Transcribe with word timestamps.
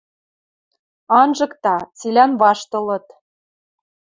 Анжыкта, 1.19 1.75
цилӓн 1.97 2.31
ваштылыт. 2.41 3.05